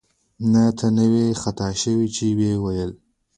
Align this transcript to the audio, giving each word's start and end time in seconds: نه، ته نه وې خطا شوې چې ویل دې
نه، 0.51 0.63
ته 0.77 0.87
نه 0.97 1.05
وې 1.11 1.27
خطا 1.41 1.69
شوې 1.81 2.07
چې 2.15 2.25
ویل 2.37 2.91
دې 2.95 2.99